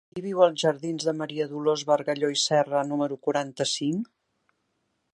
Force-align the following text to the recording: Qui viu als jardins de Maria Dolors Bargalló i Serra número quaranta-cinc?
Qui 0.17 0.21
viu 0.25 0.39
als 0.43 0.61
jardins 0.63 1.05
de 1.09 1.13
Maria 1.17 1.47
Dolors 1.51 1.85
Bargalló 1.91 2.33
i 2.39 2.41
Serra 2.47 2.83
número 2.95 3.21
quaranta-cinc? 3.27 4.13